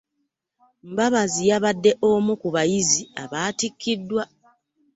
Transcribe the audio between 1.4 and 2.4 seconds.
y'abadde omu